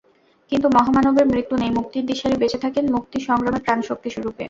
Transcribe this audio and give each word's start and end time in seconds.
কিন্তু 0.51 0.67
মহামানবের 0.69 1.25
মৃত্যু 1.27 1.55
নেই, 1.57 1.71
মুক্তির 1.77 2.03
দিশারী 2.05 2.35
বেঁচে 2.39 2.59
থাকেন 2.63 2.85
মুক্তি 2.95 3.17
সংগ্রামের 3.27 3.63
প্রাণশক্তিরূপে। 3.65 4.39